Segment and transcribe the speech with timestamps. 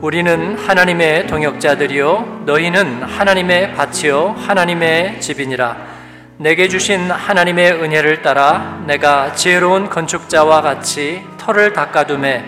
[0.00, 5.76] 우리는 하나님의 동역자들이요 너희는 하나님의 밭이요 하나님의 집이니라.
[6.36, 12.44] 내게 주신 하나님의 은혜를 따라 내가 지혜로운 건축자와 같이 터를 닦아둠에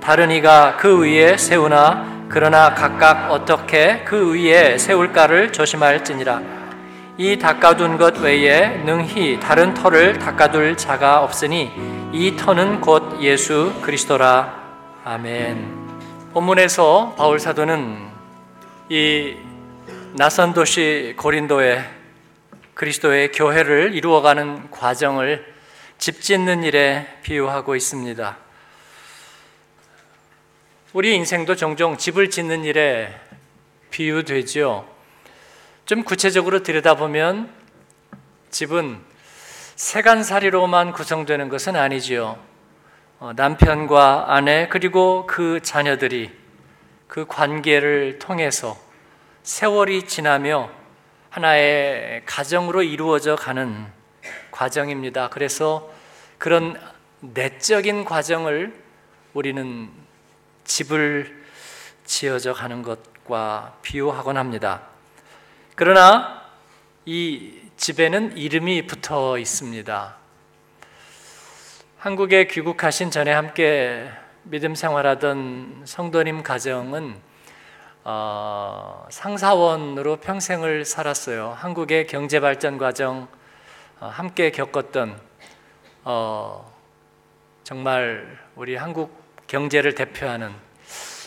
[0.00, 6.40] 다른 이가 그 위에 세우나 그러나 각각 어떻게 그 위에 세울까를 조심할지니라.
[7.18, 11.70] 이 닦아둔 것 외에 능히 다른 터를 닦아둘 자가 없으니
[12.12, 14.54] 이 터는 곧 예수 그리스도라.
[15.04, 15.83] 아멘.
[16.34, 18.10] 본문에서 바울 사도는
[18.88, 19.36] 이
[20.14, 21.88] 낯선 도시 고린도의
[22.74, 25.54] 그리스도의 교회를 이루어가는 과정을
[25.96, 28.36] 집 짓는 일에 비유하고 있습니다.
[30.92, 33.14] 우리 인생도 종종 집을 짓는 일에
[33.92, 34.88] 비유되지요.
[35.86, 37.48] 좀 구체적으로 들여다보면
[38.50, 38.98] 집은
[39.76, 42.53] 세간살이로만 구성되는 것은 아니지요.
[43.24, 46.30] 어, 남편과 아내 그리고 그 자녀들이
[47.08, 48.76] 그 관계를 통해서
[49.42, 50.68] 세월이 지나며
[51.30, 53.86] 하나의 가정으로 이루어져 가는
[54.50, 55.30] 과정입니다.
[55.30, 55.90] 그래서
[56.36, 56.78] 그런
[57.20, 58.78] 내적인 과정을
[59.32, 59.88] 우리는
[60.64, 61.46] 집을
[62.04, 64.82] 지어져 가는 것과 비유하곤 합니다.
[65.76, 66.42] 그러나
[67.06, 70.23] 이 집에는 이름이 붙어 있습니다.
[72.04, 74.10] 한국에 귀국하신 전에 함께
[74.42, 77.14] 믿음 생활하던 성도님 가정은
[78.04, 81.54] 어, 상사원으로 평생을 살았어요.
[81.56, 83.26] 한국의 경제 발전 과정
[84.00, 85.18] 어, 함께 겪었던
[86.04, 86.70] 어,
[87.62, 90.52] 정말 우리 한국 경제를 대표하는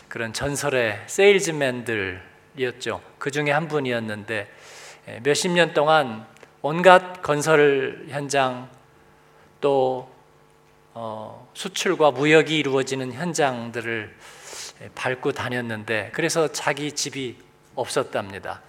[0.07, 3.01] 그런 전설의 세일즈맨들이었죠.
[3.17, 4.47] 그 중에 한 분이었는데
[5.07, 6.27] 예, 몇십 년 동안
[6.61, 8.69] 온갖 건설 현장
[9.59, 10.15] 또
[10.99, 14.15] 어, 수출과 무역이 이루어지는 현장들을
[14.95, 17.37] 밟고 다녔는데 그래서 자기 집이
[17.75, 18.63] 없었답니다.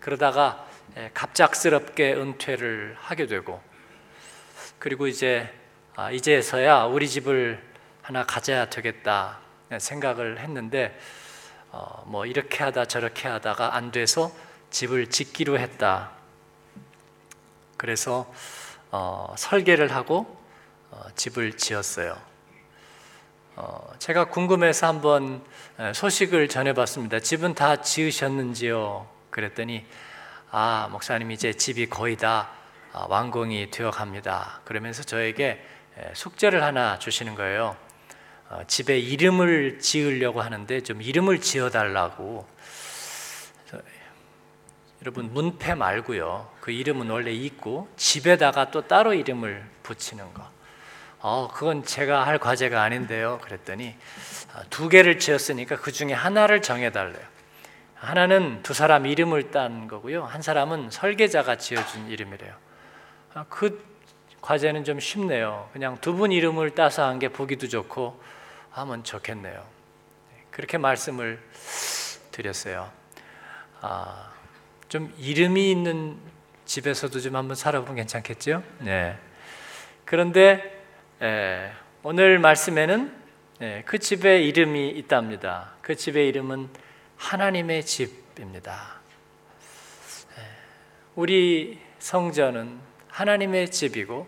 [0.00, 0.66] 그러다가
[1.12, 3.60] 갑작스럽게 은퇴를 하게 되고
[4.78, 5.52] 그리고 이제
[5.96, 7.62] 아, 이제서야 우리 집을
[8.00, 9.40] 하나 가져야 되겠다
[9.78, 10.98] 생각을 했는데
[11.72, 14.32] 어, 뭐 이렇게 하다 저렇게 하다가 안 돼서
[14.70, 16.12] 집을 짓기로 했다.
[17.76, 18.32] 그래서
[18.90, 20.45] 어, 설계를 하고 어,
[21.14, 22.16] 집을 지었어요.
[23.56, 25.42] 어, 제가 궁금해서 한번
[25.94, 27.20] 소식을 전해봤습니다.
[27.20, 29.08] 집은 다 지으셨는지요?
[29.30, 29.86] 그랬더니
[30.50, 32.50] 아 목사님 이제 집이 거의 다
[32.92, 34.60] 아, 완공이 되어 갑니다.
[34.64, 35.64] 그러면서 저에게
[36.14, 37.76] 숙제를 하나 주시는 거예요.
[38.48, 42.46] 어, 집에 이름을 지으려고 하는데 좀 이름을 지어달라고.
[45.02, 46.50] 여러분 문패 말고요.
[46.60, 50.55] 그 이름은 원래 있고 집에다가 또 따로 이름을 붙이는 거.
[51.28, 53.40] 어, 그건 제가 할 과제가 아닌데요.
[53.42, 53.96] 그랬더니
[54.54, 57.24] 아, 두 개를 지었으니까 그 중에 하나를 정해달래요.
[57.96, 60.22] 하나는 두 사람 이름을 딴 거고요.
[60.24, 62.54] 한 사람은 설계자가 지어준 이름이래요.
[63.34, 63.84] 아, 그
[64.40, 65.68] 과제는 좀 쉽네요.
[65.72, 68.22] 그냥 두 분 이름을 따서 한 게 보기도 좋고
[68.70, 69.64] 하면 좋겠네요.
[70.52, 71.42] 그렇게 말씀을
[72.30, 72.88] 드렸어요.
[73.80, 74.30] 아,
[74.88, 76.18] 좀 이름이 있는
[76.66, 78.62] 집에서도 좀 한번 살아보면 괜찮겠죠?
[78.78, 79.18] 네.
[80.04, 80.75] 그런데
[81.22, 81.72] 예,
[82.02, 83.10] 오늘 말씀에는
[83.62, 85.72] 예, 그 집의 이름이 있답니다.
[85.80, 86.68] 그 집의 이름은
[87.16, 89.00] 하나님의 집입니다.
[90.36, 90.42] 예,
[91.14, 92.78] 우리 성전은
[93.08, 94.26] 하나님의 집이고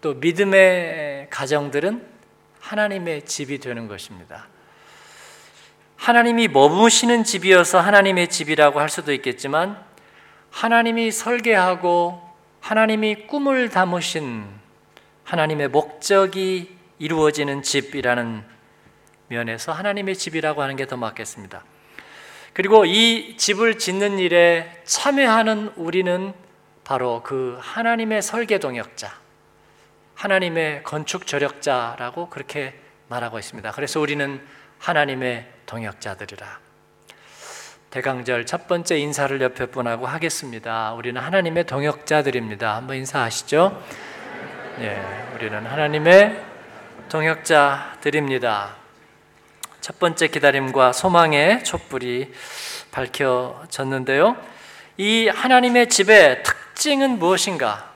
[0.00, 2.04] 또 믿음의 가정들은
[2.58, 4.48] 하나님의 집이 되는 것입니다.
[5.94, 9.80] 하나님이 머무시는 집이어서 하나님의 집이라고 할 수도 있겠지만
[10.50, 12.20] 하나님이 설계하고
[12.60, 14.63] 하나님이 꿈을 담으신
[15.24, 18.44] 하나님의 목적이 이루어지는 집이라는
[19.28, 21.64] 면에서 하나님의 집이라고 하는 게 더 맞겠습니다.
[22.52, 26.32] 그리고 이 집을 짓는 일에 참여하는 우리는
[26.84, 29.12] 바로 그 하나님의 설계 동역자,
[30.14, 32.78] 하나님의 건축 조력자라고 그렇게
[33.08, 33.72] 말하고 있습니다.
[33.72, 34.40] 그래서 우리는
[34.78, 36.60] 하나님의 동역자들이라.
[37.90, 40.92] 대강절 첫 번째 인사를 옆에 분하고 하겠습니다.
[40.94, 42.76] 우리는 하나님의 동역자들입니다.
[42.76, 43.82] 한번 인사하시죠.
[44.80, 45.00] 예,
[45.32, 46.42] 우리는 하나님의
[47.08, 48.74] 동역자들입니다.
[49.80, 52.32] 첫 번째 기다림과 소망의 촛불이
[52.90, 54.36] 밝혀졌는데요.
[54.96, 57.92] 이 하나님의 집의 특징은 무엇인가?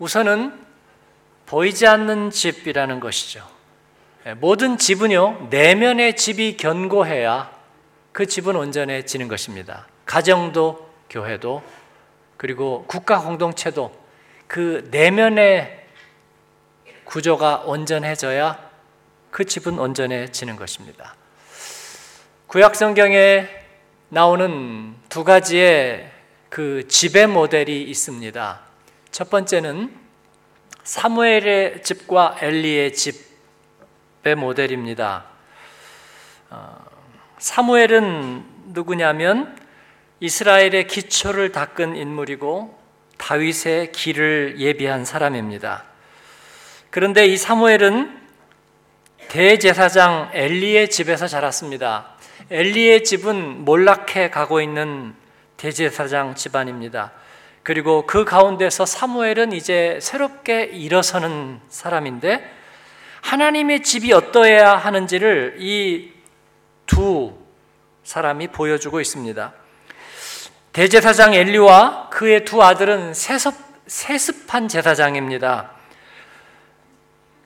[0.00, 0.58] 우선은
[1.46, 3.46] 보이지 않는 집이라는 것이죠.
[4.26, 7.52] 예, 모든 집은요, 내면의 집이 견고해야
[8.10, 9.86] 그 집은 온전해지는 것입니다.
[10.06, 11.62] 가정도, 교회도,
[12.36, 13.96] 그리고 국가 공동체도
[14.48, 15.83] 그 내면의
[17.04, 18.70] 구조가 온전해져야
[19.30, 21.14] 그 집은 온전해지는 것입니다.
[22.46, 23.48] 구약 성경에
[24.08, 26.10] 나오는 두 가지의
[26.48, 28.60] 그 지배 모델이 있습니다.
[29.10, 29.92] 첫 번째는
[30.84, 35.24] 사무엘의 집과 엘리의 집의 모델입니다.
[36.50, 36.84] 어,
[37.38, 39.58] 사무엘은 누구냐면
[40.20, 42.78] 이스라엘의 기초를 닦은 인물이고
[43.18, 45.93] 다윗의 길을 예비한 사람입니다.
[46.94, 48.20] 그런데 이 사무엘은
[49.26, 52.14] 대제사장 엘리의 집에서 자랐습니다.
[52.52, 55.12] 엘리의 집은 몰락해 가고 있는
[55.56, 57.10] 대제사장 집안입니다.
[57.64, 62.48] 그리고 그 가운데서 사무엘은 이제 새롭게 일어서는 사람인데
[63.22, 66.12] 하나님의 집이 어떠해야 하는지를 이
[66.86, 67.36] 두
[68.04, 69.52] 사람이 보여주고 있습니다.
[70.72, 73.52] 대제사장 엘리와 그의 두 아들은 세습,
[73.88, 75.73] 세습한 제사장입니다.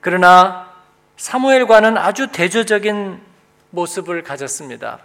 [0.09, 0.73] 그러나
[1.19, 3.21] 사무엘과는 아주 대조적인
[3.69, 5.01] 모습을 가졌습니다.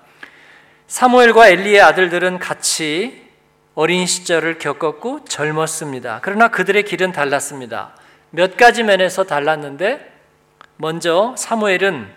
[0.87, 3.29] 사무엘과 엘리의 아들들은 같이
[3.75, 6.21] 어린 시절을 겪었고 젊었습니다.
[6.23, 7.97] 그러나 그들의 길은 달랐습니다.
[8.29, 10.09] 몇 가지 면에서 달랐는데
[10.77, 12.09] 먼저 사무엘은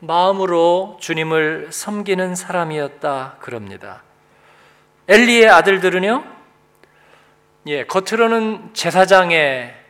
[0.00, 4.02] 마음으로 주님을 섬기는 사람이었다 그럽니다.
[5.08, 6.24] 엘리의 아들들은요,
[7.68, 9.81] 예, 겉으로는 제사장의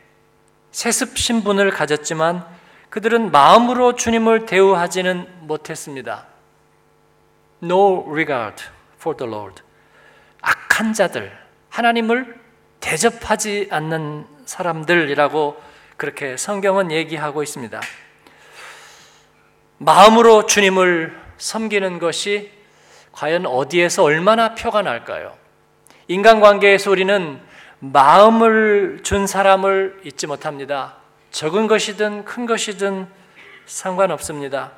[0.73, 2.43] 세습 신분을 가졌지만
[2.89, 6.25] 그들은 마음으로 주님을 대우하지는 못했습니다.
[7.61, 8.63] No regard
[8.99, 9.61] for the Lord.
[10.41, 11.31] 악한 자들,
[11.69, 12.39] 하나님을
[12.79, 15.61] 대접하지 않는 사람들이라고
[15.95, 17.79] 그렇게 성경은 얘기하고 있습니다.
[19.77, 22.51] 마음으로 주님을 섬기는 것이
[23.11, 25.37] 과연 어디에서 얼마나 표가 날까요?
[26.07, 27.39] 인간관계에서 우리는
[27.83, 30.95] 마음을 준 사람을 잊지 못합니다.
[31.31, 33.07] 적은 것이든 큰 것이든
[33.65, 34.71] 상관없습니다.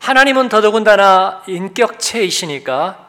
[0.00, 3.08] 하나님은 더더군다나 인격체이시니까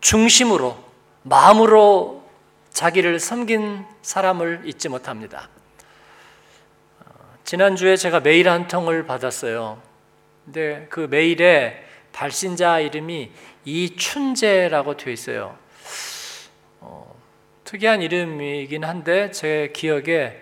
[0.00, 0.82] 중심으로
[1.22, 2.24] 마음으로
[2.70, 5.50] 자기를 섬긴 사람을 잊지 못합니다.
[7.00, 7.12] 어,
[7.44, 9.82] 지난주에 제가 메일 한 통을 받았어요.
[10.46, 11.84] 근데 그 메일에
[12.14, 13.30] 발신자 이름이
[13.66, 15.62] 이춘재라고 되어 있어요.
[17.72, 20.38] 어, 특이한 이름이긴 한데 제 기억에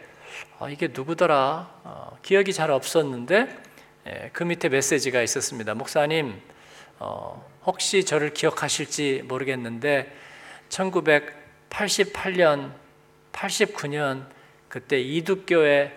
[0.59, 3.57] 어, 이게 누구더라 어, 기억이 잘 없었는데
[4.09, 5.75] 예, 그 밑에 메시지가 있었습니다.
[5.75, 6.35] 목사님
[6.99, 10.13] 어, 혹시 저를 기억하실지 모르겠는데
[10.71, 12.73] 1988년,
[13.33, 14.27] 89년
[14.69, 15.97] 그때 이두교에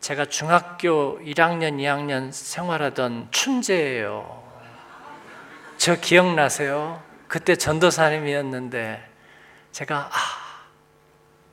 [0.00, 4.42] 제가 중학교 1학년, 2학년 생활하던 춘재예요.
[5.76, 7.00] 저 기억나세요?
[7.28, 9.06] 그때 전도사님이었는데
[9.70, 10.37] 제가 아,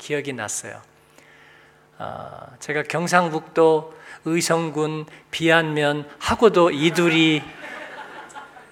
[0.06, 0.80] 기억이 났어요.
[1.98, 7.42] 아, 제가 경상북도 의성군 비안면 하고도 이두리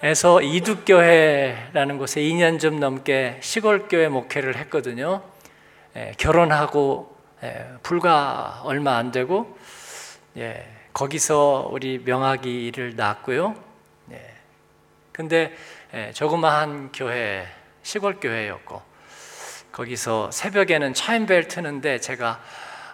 [0.04, 5.24] 에서 이두교회라는 곳에 2년 좀 넘게 시골교회 목회를 했거든요.
[5.96, 9.58] 예, 결혼하고 예, 불과 얼마 안 되고
[10.38, 13.56] 예, 거기서 우리 명학이를 낳았고요.
[14.12, 14.34] 예,
[15.12, 15.56] 근데
[15.94, 17.48] 예, 조그마한 교회
[17.82, 18.93] 시골 교회였고
[19.74, 22.40] 거기서 새벽에는 차인벨 트는데 제가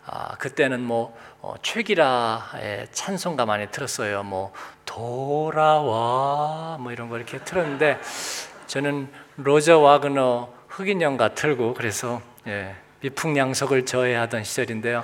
[0.06, 4.24] 아, 그때는 뭐 어, 최기라의 찬송가 많이 들었어요.
[4.24, 4.54] 뭐
[4.86, 8.00] 돌아와 뭐 이런 거 이렇게 틀었는데
[8.66, 15.04] 저는 로저 와그너 흑인 영가 틀고 그래서 예, 미풍양석을 저해하던 시절인데요.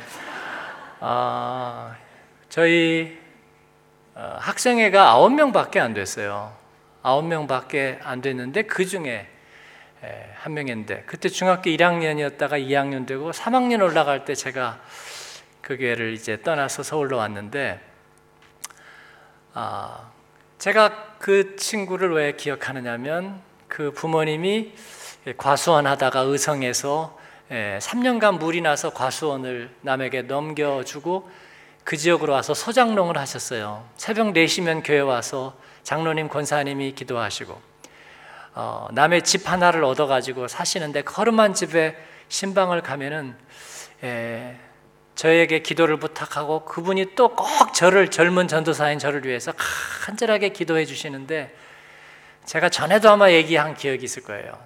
[1.01, 1.95] 아,
[2.47, 3.19] 저희
[4.15, 6.53] 어, 학생회가 아홉 명밖에 안 됐어요.
[7.03, 9.34] 아홉 명밖에 안 됐는데 그 중에 예,
[10.35, 14.79] 한 명인데 그때 중학교 1학년이었다가 2학년 되고 3학년 올라갈 때 제가
[15.61, 17.79] 그 교회를 이제 떠나서 서울로 왔는데
[19.53, 20.11] 아,
[20.59, 24.73] 제가 그 친구를 왜 기억하느냐면 그 부모님이
[25.37, 27.17] 과수원 하다가 의성에서
[27.49, 31.29] 3년간 예, 물이 나서 과수원을 남에게 넘겨주고
[31.83, 33.87] 그 지역으로 와서 소장농을 하셨어요.
[33.95, 37.74] 새벽 4시면 교회 와서 장로님, 권사님이 기도하시고
[38.55, 41.95] 어, 남의 집 하나를 얻어가지고 사시는데 거름한 집에
[42.29, 43.35] 신방을 가면은
[44.03, 44.55] 에,
[45.15, 49.53] 저에게 기도를 부탁하고 그분이 또 꼭 저를 젊은 전도사인 저를 위해서
[50.05, 51.53] 간절하게 기도해 주시는데
[52.45, 54.57] 제가 전에도 아마 얘기한 기억이 있을 거예요.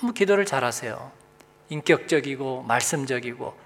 [0.00, 1.10] 너무 기도를 잘하세요.
[1.70, 3.58] 인격적이고 말씀적이고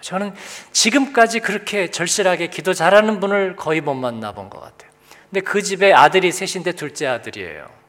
[0.00, 0.34] 저는
[0.72, 4.90] 지금까지 그렇게 절실하게 기도 잘하는 분을 거의 못 만나본 것 같아요.
[5.28, 7.85] 근데 그 집에 아들이 셋인데 둘째 아들이에요.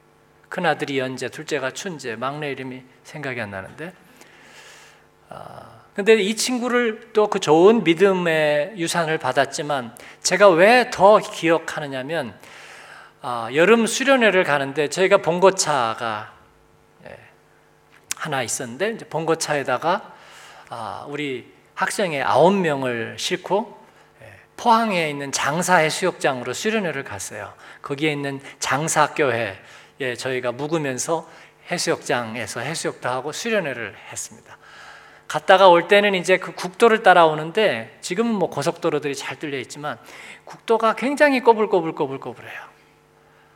[0.50, 3.94] 큰 아들이 연재, 둘째가 춘재, 막내 이름이 생각이 안 나는데.
[5.30, 12.34] 아, 근데 이 친구를 또 그 좋은 믿음의 유산을 받았지만 제가 왜 더 기억하느냐면
[13.22, 16.32] 아, 여름 수련회를 가는데 저희가 봉고차가
[17.08, 17.18] 예,
[18.16, 20.14] 하나 있었는데 이제 봉고차에다가
[20.70, 23.78] 아, 우리 학생의 아홉 명을 싣고
[24.22, 27.54] 예, 포항에 있는 장사 해 수욕장으로 수련회를 갔어요.
[27.82, 29.58] 거기에 있는 장사교회
[30.00, 31.28] 에 저희가 묵으면서
[31.72, 34.58] 해수욕장에서 해수욕도 하고 수련회를 했습니다.
[35.28, 39.98] 갔다가 올 때는 이제 그 국도를 따라오는데 지금은 뭐 고속도로들이 잘 뚫려 있지만
[40.46, 42.62] 국도가 굉장히 꼬불꼬불꼬불꼬불해요.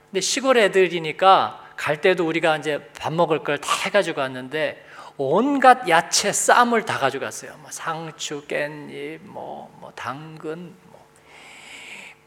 [0.10, 4.86] 근데 시골 애들이니까 갈 때도 우리가 이제 밥 먹을 걸 다 해가지고 왔는데
[5.18, 7.56] 온갖 야채 쌈을 다 가져갔어요.
[7.60, 11.08] 뭐 상추, 깻잎, 뭐, 뭐 당근, 뭐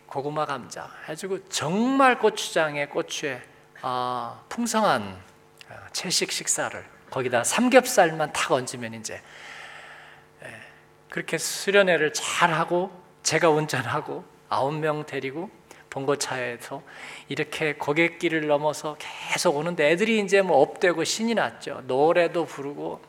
[0.06, 3.42] 고구마, 감자 해가지고 정말 고추장에 고추에
[3.87, 5.14] 아, 풍성한
[5.93, 9.21] 채식 식사를 거기다 삼겹살만 탁 얹으면 이제
[10.43, 10.61] 예,
[11.11, 12.91] 그렇게 수련회를 잘 하고
[13.23, 15.50] 제가 운전하고 아홉 명 데리고
[15.91, 16.83] 봉고차에서
[17.29, 21.83] 이렇게 고갯길을 넘어서 계속 오는데 애들이 이제 뭐 업되고 신이 났죠.
[21.87, 23.03] 노래도 부르고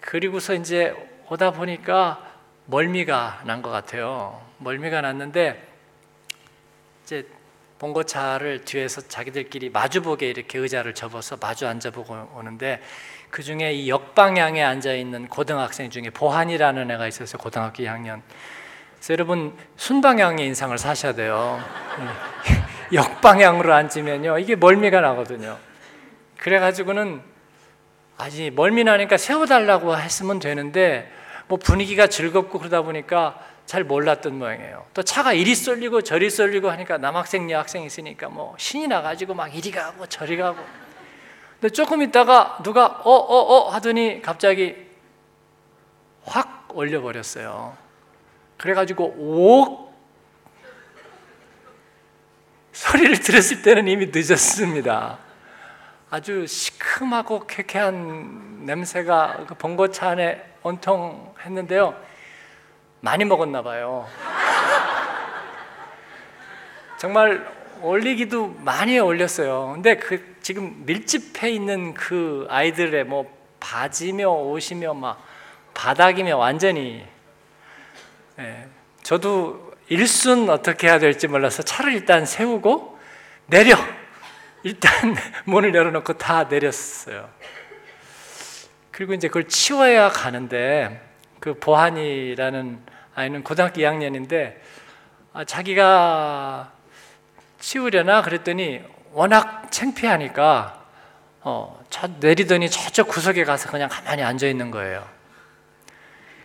[0.00, 0.94] 그리고서 이제
[1.30, 2.32] 오다 보니까
[2.66, 4.40] 멀미가 난 것 같아요.
[4.58, 5.66] 멀미가 났는데
[7.02, 7.26] 이제
[7.78, 12.80] 봉고차를 뒤에서 자기들끼리 마주보게 이렇게 의자를 접어서 마주 앉아보고 오는데
[13.30, 18.22] 그 중에 이 역방향에 앉아 있는 고등학생 중에 보한이라는 애가 있어서 고등학교 2학년.
[18.96, 21.60] 그래서 여러분 순방향의 인상을 사셔야 돼요.
[22.92, 25.58] 역방향으로 앉으면요 이게 멀미가 나거든요.
[26.38, 27.22] 그래가지고는
[28.16, 31.10] 아니 멀미 나니까 세워달라고 했으면 되는데
[31.48, 34.86] 뭐 분위기가 즐겁고 그러다 보니까 잘 몰랐던 모양이에요.
[34.92, 39.70] 또 차가 이리 쏠리고 저리 쏠리고 하니까 남학생 여학생 있으니까 뭐 신이 나가지고 막 이리
[39.70, 40.62] 가고 저리 가고.
[41.60, 44.76] 근데 조금 있다가 누가 어 어, 어 하더니 갑자기
[46.24, 47.76] 확 올려버렸어요.
[48.58, 49.92] 그래가지고 오
[52.72, 55.18] 소리를 들었을 때는 이미 늦었습니다.
[56.10, 61.94] 아주 시큼하고 쾌쾌한 냄새가 그 번거차 안에 온통 했는데요.
[63.04, 64.08] 많이 먹었나 봐요.
[66.96, 67.46] 정말
[67.82, 69.72] 올리기도 많이 올렸어요.
[69.74, 73.30] 근데 그 지금 밀집해 있는 그 아이들의 뭐
[73.60, 75.22] 바지며 옷이며 막
[75.74, 77.06] 바닥이며 완전히
[78.38, 78.68] 예,
[79.02, 82.98] 저도 일순 어떻게 해야 될지 몰라서 차를 일단 세우고
[83.48, 83.76] 내려
[84.62, 84.90] 일단
[85.44, 87.28] 문을 열어놓고 다 내렸어요.
[88.90, 91.02] 그리고 이제 그걸 치워야 가는데
[91.38, 94.56] 그 보한이라는 아이는 고등학교 2학년인데
[95.32, 96.72] 아, 자기가
[97.60, 100.84] 치우려나 그랬더니 워낙 창피하니까
[101.42, 105.06] 어, 저 내리더니 저쪽 구석에 가서 그냥 가만히 앉아 있는 거예요.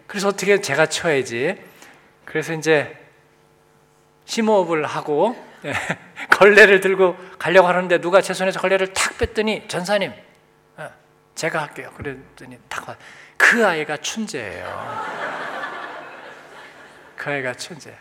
[0.05, 1.59] 그래서 어떻게 제가 쳐야지.
[2.25, 2.95] 그래서 이제
[4.25, 5.35] 심호흡을 하고
[5.65, 5.73] 예,
[6.29, 10.13] 걸레를 들고 가려고 하는데 누가 제 손에서 걸레를 탁 뺐더니 전사님
[10.79, 10.89] 예,
[11.33, 11.91] 제가 할게요.
[11.95, 15.58] 그랬더니 탁그 아이가 춘재예요.
[17.19, 17.93] 그 아이가 천재.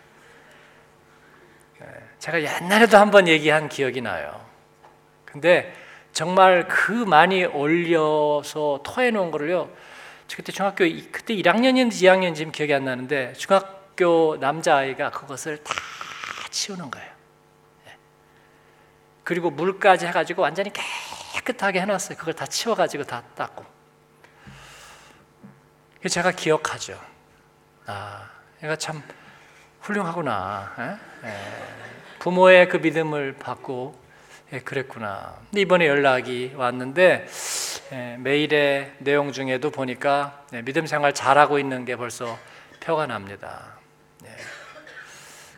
[1.81, 1.87] 네,
[2.21, 4.47] 제가 옛날에도 한 번 얘기한 기억이 나요.
[5.25, 5.75] 근데
[6.13, 9.71] 정말 그 많이 올려서 토해 놓은 거를요.
[10.33, 15.75] 그때 중학교 그때 1학년인지 2학년 지금 기억이 안 나는데 중학교 남자 아이가 그것을 다
[16.51, 17.11] 치우는 거예요.
[17.87, 17.97] 네.
[19.25, 20.71] 그리고 물까지 해가지고 완전히
[21.35, 22.17] 깨끗하게 해놨어요.
[22.19, 23.65] 그걸 다 치워가지고 다 닦고.
[26.09, 26.99] 제가 기억하죠.
[27.87, 28.31] 아,
[28.63, 29.03] 얘가 참
[29.81, 30.75] 훌륭하구나.
[30.79, 31.29] 에?
[31.29, 31.35] 에.
[32.19, 33.99] 부모의 그 믿음을 받고
[34.53, 35.37] 예, 그랬구나.
[35.55, 37.27] 이번에 연락이 왔는데
[37.93, 42.39] 예, 메일의 내용 중에도 보니까 예, 믿음 생활 잘하고 있는 게 벌써
[42.81, 43.79] 표가 납니다.
[44.25, 44.35] 예.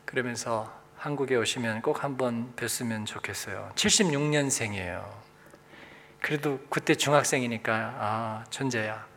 [0.04, 3.72] 그러면서 한국에 오시면 꼭 한번 뵀으면 좋겠어요.
[3.76, 5.04] 76년생이에요.
[6.20, 9.09] 그래도 그때 중학생이니까 아 천재야.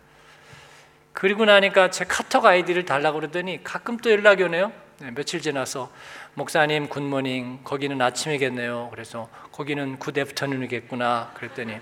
[1.13, 4.71] 그리고 나니까 제 카톡 아이디를 달라고 그러더니 가끔 또 연락이 오네요.
[4.99, 5.91] 네, 며칠 지나서
[6.33, 8.89] 목사님 good morning 거기는 아침이겠네요.
[8.91, 11.31] 그래서 거기는 good afternoon이겠구나.
[11.35, 11.79] 그랬더니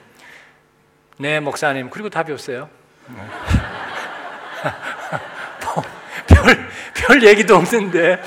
[1.18, 2.70] 네 목사님 그리고 답이 없어요.
[3.08, 3.16] 네.
[5.64, 5.84] 뭐,
[6.28, 8.22] 별, 별 얘기도 없는데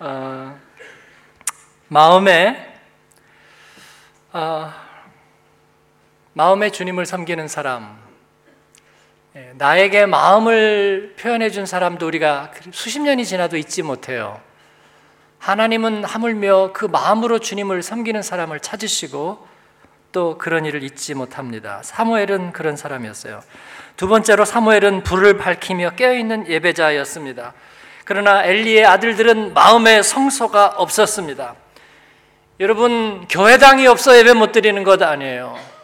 [0.00, 0.58] 어,
[1.88, 2.74] 마음에
[4.32, 4.72] 어,
[6.32, 8.05] 마음에 주님을 섬기는 사람 예,
[9.56, 14.40] 나에게 마음을 표현해 준 사람도 우리가 수십 년이 지나도 잊지 못해요.
[15.38, 19.46] 하나님은 하물며 그 마음으로 주님을 섬기는 사람을 찾으시고
[20.12, 21.80] 또 그런 일을 잊지 못합니다.
[21.82, 23.42] 사무엘은 그런 사람이었어요.
[23.98, 27.52] 두 번째로 사무엘은 불을 밝히며 깨어있는 예배자였습니다.
[28.06, 31.56] 그러나 엘리의 아들들은 마음에 성소가 없었습니다.
[32.60, 35.76] 여러분 교회당이 없어 예배 못 드리는 것 아니에요.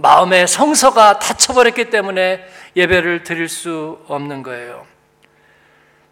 [0.00, 2.44] 마음의 성서가 닫혀버렸기 때문에
[2.80, 4.86] 예배를 드릴 수 없는 거예요.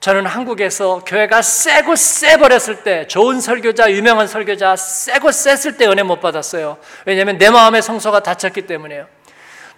[0.01, 6.21] 저는 한국에서 교회가 세고 세버렸을 때 좋은 설교자, 유명한 설교자 세고 셌을 때 은혜 못
[6.21, 6.79] 받았어요.
[7.05, 9.07] 왜냐하면 내 마음의 성소가 닫혔기 때문에요.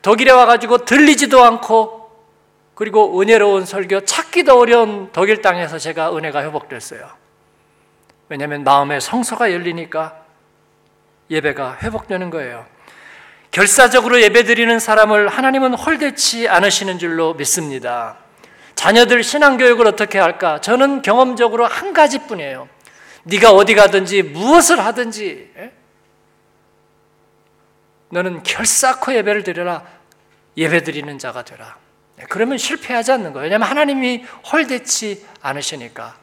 [0.03, 2.11] 독일에 와가지고 들리지도 않고
[2.75, 7.09] 그리고 은혜로운 설교 찾기도 어려운 독일 땅에서 제가 은혜가 회복됐어요.
[8.29, 10.23] 왜냐하면 마음의 성소가 열리니까
[11.31, 12.67] 예배가 회복되는 거예요.
[13.51, 18.19] 결사적으로 예배드리는 사람을 하나님은 홀대치 않으시는 줄로 믿습니다.
[18.77, 20.61] 자녀들 신앙교육을 어떻게 할까?
[20.61, 22.69] 저는 경험적으로 한 가지뿐이에요.
[23.25, 25.73] 네가 어디 가든지 무엇을 하든지 예?
[28.11, 29.85] 너는 결사코 예배를 드려라.
[30.57, 31.77] 예배 드리는 자가 되라.
[32.21, 33.45] 예, 그러면 실패하지 않는 거예요.
[33.45, 36.17] 왜냐하면 하나님이 홀대치 않으시니까.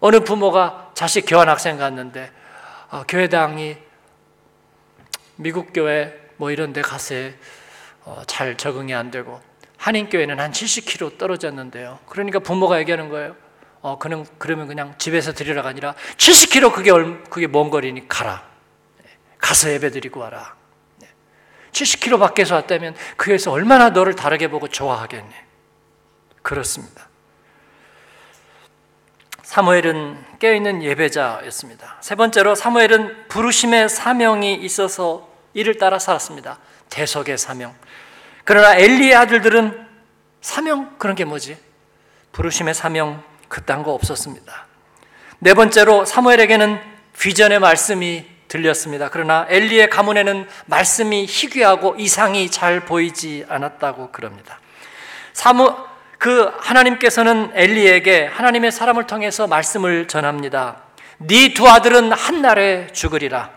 [0.00, 2.30] 어느 부모가 자식 교환학생 갔는데
[2.90, 3.76] 어, 교회당이
[5.36, 7.14] 미국 교회 뭐 이런 데 가서
[8.04, 9.40] 어, 잘 적응이 안 되고
[9.76, 11.98] 한인 교회는 한 70km 떨어졌는데요.
[12.06, 13.36] 그러니까 부모가 얘기하는 거예요.
[13.82, 18.42] 어, 그는 그러면 그냥 집에서 드리라가 아니라 70km 그게 얼, 그게 먼 거리니 가라.
[19.02, 20.56] 네, 가서 예배 드리고 와라.
[21.72, 25.30] 70km 밖에서 왔다면 그에서 얼마나 너를 다르게 보고 좋아하겠니?
[26.42, 27.05] 그렇습니다.
[29.46, 31.98] 사무엘은 깨어있는 예배자였습니다.
[32.00, 36.58] 세 번째로 사무엘은 부르심의 사명이 있어서 이를 따라 살았습니다.
[36.90, 37.72] 대속의 사명.
[38.44, 39.86] 그러나 엘리의 아들들은
[40.40, 41.56] 사명 그런 게 뭐지?
[42.32, 44.66] 부르심의 사명 그딴 거 없었습니다.
[45.38, 46.80] 네 번째로 사무엘에게는
[47.16, 49.10] 비전의 말씀이 들렸습니다.
[49.10, 54.58] 그러나 엘리의 가문에는 말씀이 희귀하고 이상이 잘 보이지 않았다고 그럽니다.
[55.32, 55.72] 사무
[56.18, 60.82] 그 하나님께서는 엘리에게 하나님의 사람을 통해서 말씀을 전합니다.
[61.18, 63.50] 네 두 아들은 한 날에 죽으리라.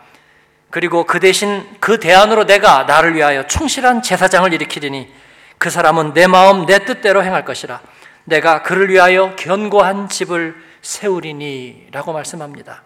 [0.69, 5.11] 그리고 그 대신 그 대안으로 내가 나를 위하여 충실한 제사장을 일으키리니
[5.57, 7.81] 그 사람은 내 마음 내 뜻대로 행할 것이라.
[8.25, 12.83] 내가 그를 위하여 견고한 집을 세우리니라고 말씀합니다.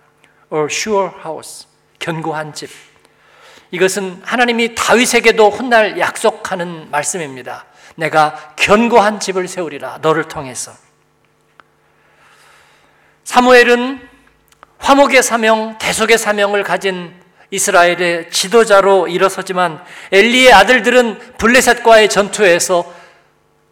[0.50, 1.67] or sure house.
[2.00, 2.69] 견고한 집.
[3.71, 7.65] 이것은 하나님이 다윗에게도 훗날 약속하는 말씀입니다.
[7.95, 10.73] 내가 견고한 집을 세우리라 너를 통해서.
[13.23, 14.10] 사무엘은
[14.79, 17.13] 화목의 사명, 대속의 사명을 가진
[17.51, 22.91] 이스라엘의 지도자로 일어서지만 엘리의 아들들은 블레셋과의 전투에서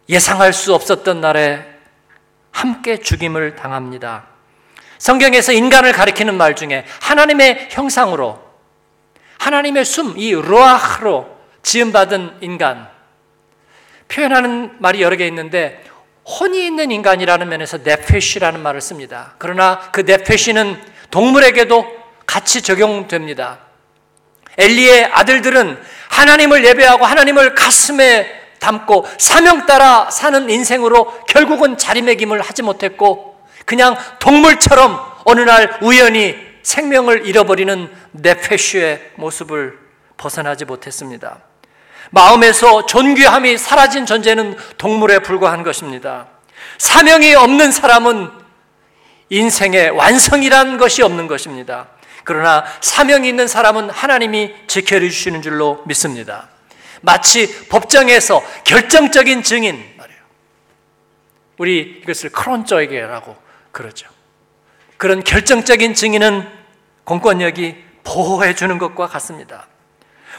[0.08, 1.66] 예상할 수 없었던 날에
[2.52, 4.24] 함께 죽임을 당합니다.
[4.98, 8.40] 성경에서 인간을 가리키는 말 중에 하나님의 형상으로
[9.38, 12.88] 하나님의 숨, 이 로아흐로 지음받은 인간
[14.12, 15.82] 표현하는 말이 여러 개 있는데
[16.24, 19.34] 혼이 있는 인간이라는 면에서 네페시라는 말을 씁니다.
[19.38, 20.78] 그러나 그 네페시는
[21.10, 23.58] 동물에게도 같이 적용됩니다.
[24.58, 25.78] 엘리의 아들들은
[26.10, 35.00] 하나님을 예배하고 하나님을 가슴에 담고 사명 따라 사는 인생으로 결국은 자리매김을 하지 못했고 그냥 동물처럼
[35.24, 39.78] 어느 날 우연히 생명을 잃어버리는 네페슈의 모습을
[40.16, 41.40] 벗어나지 못했습니다.
[42.12, 46.28] 마음에서 존귀함이 사라진 존재는 동물에 불과한 것입니다.
[46.78, 48.30] 사명이 없는 사람은
[49.30, 51.88] 인생의 완성이란 것이 없는 것입니다.
[52.24, 56.48] 그러나 사명이 있는 사람은 하나님이 지켜주시는 줄로 믿습니다.
[57.00, 60.20] 마치 법정에서 결정적인 증인 말이에요.
[61.56, 63.36] 우리 이것을 크론저에게라고
[63.72, 64.08] 그러죠.
[64.98, 66.46] 그런 결정적인 증인은
[67.04, 69.66] 공권력이 보호해 주는 것과 같습니다.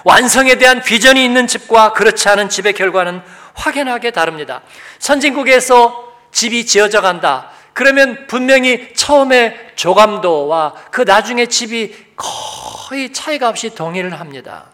[0.03, 3.21] 완성에 대한 비전이 있는 집과 그렇지 않은 집의 결과는
[3.53, 4.61] 확연하게 다릅니다.
[4.99, 7.51] 선진국에서 집이 지어져 간다.
[7.73, 14.65] 그러면 분명히 처음에 조감도와 그 나중에 집이 거의 차이가 없이 동일을 합니다.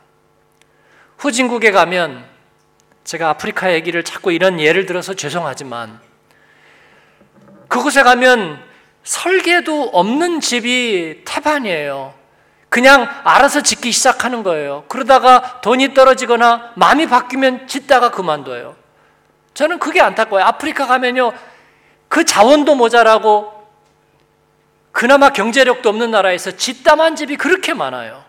[1.18, 2.26] 후진국에 가면
[3.04, 6.00] 제가 아프리카 얘기를 자꾸 이런 예를 들어서 죄송하지만
[7.68, 8.62] 그곳에 가면
[9.04, 12.19] 설계도 없는 집이 태반이에요.
[12.70, 14.86] 그냥 알아서 짓기 시작하는 거예요.
[14.88, 18.76] 그러다가 돈이 떨어지거나 마음이 바뀌면 짓다가 그만둬요.
[19.56, 20.46] 저는 그게 안타까워요.
[20.46, 21.34] 아프리카 가면요.
[22.08, 23.68] 그 자원도 모자라고
[24.92, 28.24] 그나마 경제력도 없는 나라에서 짓다만 집이 그렇게 많아요.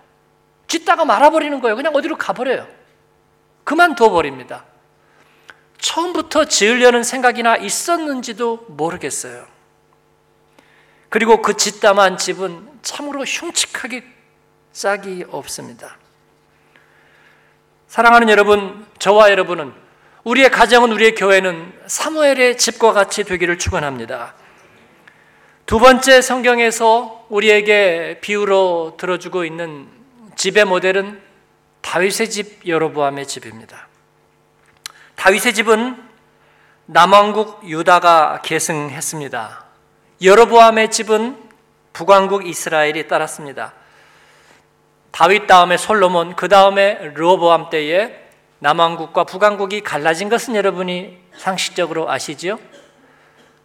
[0.66, 1.76] 짓다가 말아버리는 거예요.
[1.76, 2.66] 그냥 어디로 가버려요.
[3.64, 4.64] 그만둬 버립니다.
[5.79, 9.46] 처음부터 지으려는 생각이나 있었는지도 모르겠어요.
[11.09, 14.19] 그리고 그 짓다만 집은 참으로 흉측하게
[14.72, 15.96] 짝이 없습니다.
[17.88, 19.72] 사랑하는 여러분, 저와 여러분은
[20.22, 24.35] 우리의 가정은 우리의 교회는 사무엘의 집과 같이 되기를 축원합니다.
[25.66, 29.88] 두 번째 성경에서 우리에게 비유로 들어주고 있는
[30.37, 31.20] 집의 모델은
[31.80, 33.88] 다윗의 집 여로보암의 집입니다.
[35.16, 35.96] 다윗의 집은
[36.87, 39.64] 남왕국 유다가 계승했습니다.
[40.22, 41.50] 여로보암의 집은
[41.92, 43.74] 북왕국 이스라엘이 따랐습니다.
[45.10, 48.14] 다윗 다음에 솔로몬, 그 다음에 르호보암 때에
[48.60, 52.58] 남왕국과 북왕국이 갈라진 것은 여러분이 상식적으로 아시죠?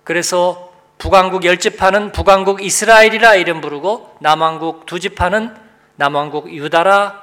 [0.03, 5.55] 그래서 북왕국 열 지파는 북왕국 이스라엘이라 이름 부르고 남왕국 두 지파는
[5.97, 7.21] 남왕국 유다라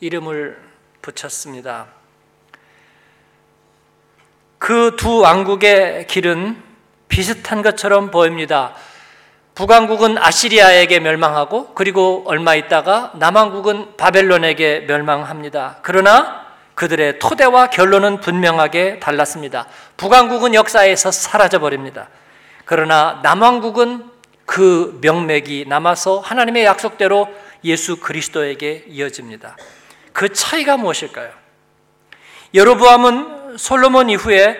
[0.00, 0.60] 이름을
[1.00, 1.86] 붙였습니다.
[4.58, 6.62] 그 두 왕국의 길은
[7.08, 8.74] 비슷한 것처럼 보입니다.
[9.54, 15.78] 북왕국은 아시리아에게 멸망하고 그리고 얼마 있다가 남왕국은 바벨론에게 멸망합니다.
[15.82, 19.66] 그러나 그들의 토대와 결론은 분명하게 달랐습니다.
[19.98, 22.08] 북왕국은 역사에서 사라져 버립니다.
[22.64, 24.10] 그러나 남왕국은
[24.46, 27.28] 그 명맥이 남아서 하나님의 약속대로
[27.64, 29.56] 예수 그리스도에게 이어집니다.
[30.12, 31.30] 그 차이가 무엇일까요?
[32.54, 34.56] 여로보암은 솔로몬 이후에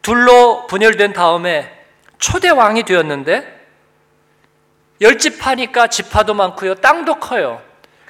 [0.00, 1.70] 둘로 분열된 다음에
[2.18, 3.61] 초대 왕이 되었는데
[5.02, 7.60] 열집하니까 지파도 많고요, 땅도 커요.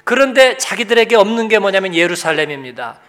[0.05, 2.99] 그런데 자기들에게 없는 게 뭐냐면 예루살렘입니다.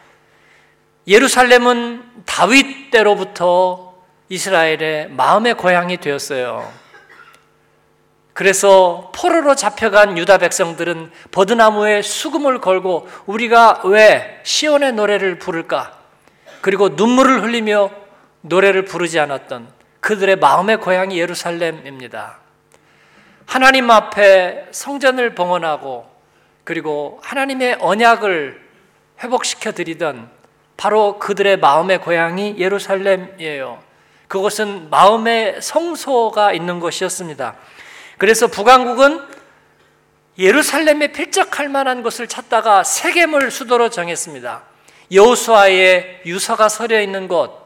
[1.07, 3.95] 예루살렘은 다윗 때로부터
[4.31, 6.73] 이스라엘의 마음의 고향이 되었어요.
[8.33, 15.97] 그래서 포로로 잡혀간 유다 백성들은 버드나무에 수금을 걸고 우리가 왜 시온의 노래를 부를까?
[16.61, 17.91] 그리고 눈물을 흘리며
[18.41, 19.69] 노래를 부르지 않았던
[20.01, 22.44] 그들의 마음의 고향이 예루살렘입니다.
[23.47, 26.07] 하나님 앞에 성전을 봉헌하고
[26.65, 28.61] 그리고 하나님의 언약을
[29.23, 30.29] 회복시켜 드리던
[30.77, 33.83] 바로 그들의 마음의 고향이 예루살렘이에요.
[34.29, 37.55] 그것은 마음의 성소가 있는 곳이었습니다.
[38.19, 39.21] 그래서 북왕국은
[40.39, 44.63] 예루살렘에 필적할 만한 것을 찾다가 세겜을 수도로 정했습니다.
[45.13, 47.65] 여호수아의 유서가 서려 있는 곳.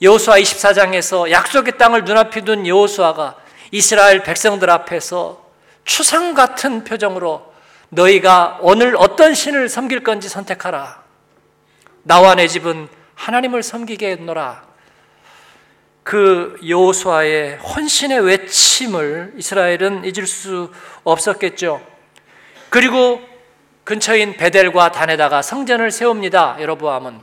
[0.00, 3.36] 여호수아 24장에서 약속의 땅을 눈앞에 둔 여호수아가
[3.72, 5.44] 이스라엘 백성들 앞에서
[5.84, 7.52] 추상 같은 표정으로
[7.88, 11.02] 너희가 오늘 어떤 신을 섬길 건지 선택하라.
[12.02, 14.62] 나와 내 집은 하나님을 섬기겠노라.
[16.02, 20.70] 그 여호수아의 헌신의 외침을 이스라엘은 잊을 수
[21.04, 21.80] 없었겠죠.
[22.68, 23.20] 그리고
[23.84, 26.58] 근처인 베델과 단에다가 성전을 세웁니다.
[26.60, 27.20] 여로보암은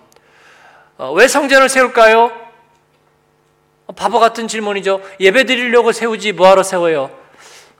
[0.98, 2.49] 어, 왜 성전을 세울까요?
[3.95, 5.02] 바보 같은 질문이죠.
[5.19, 7.10] 예배 드리려고 세우지 뭐하러 세워요?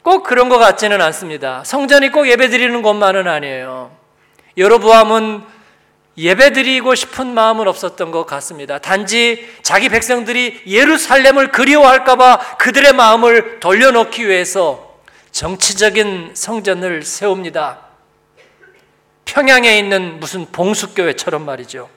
[0.02, 1.64] 꼭 그런 것 같지는 않습니다.
[1.66, 3.92] 성전이 꼭 예배 드리는 것만은 아니에요.
[4.58, 5.44] 여로보암은
[6.18, 8.80] 예배 드리고 싶은 마음은 없었던 것 같습니다.
[8.80, 15.00] 단지 자기 백성들이 예루살렘을 그리워할까봐 그들의 마음을 돌려놓기 위해서
[15.32, 17.80] 정치적인 성전을 세웁니다.
[19.26, 21.90] 평양에 있는 무슨 봉수교회처럼 말이죠.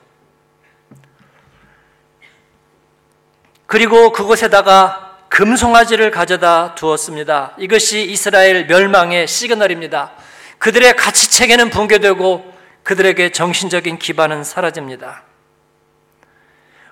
[3.73, 7.55] 그리고 그곳에다가 금송아지를 가져다 두었습니다.
[7.57, 10.11] 이것이 이스라엘 멸망의 시그널입니다.
[10.59, 15.23] 그들의 가치 체계는 붕괴되고 그들에게 정신적인 기반은 사라집니다.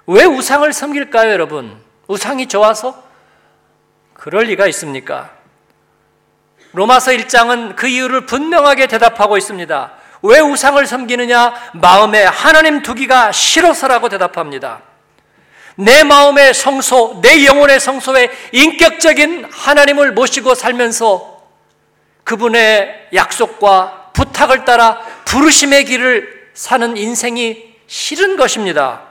[0.07, 1.79] 왜 우상을 섬길까요, 여러분?
[2.07, 3.03] 우상이 좋아서?
[4.15, 5.29] 그럴 리가 있습니까?
[6.71, 9.91] 로마서 1장은 그 이유를 분명하게 대답하고 있습니다.
[10.23, 11.73] 왜 우상을 섬기느냐?
[11.75, 14.81] 마음에 하나님 두기가 싫어서라고 대답합니다.
[15.75, 21.41] 내 마음의 성소, 내 영혼의 성소에 인격적인 하나님을 모시고 살면서
[22.23, 29.03] 그분의 약속과 부탁을 따라 부르심의 길을 사는 인생이 싫은 것입니다.